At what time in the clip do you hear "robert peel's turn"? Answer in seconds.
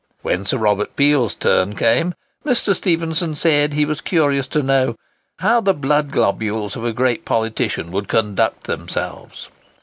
0.57-1.75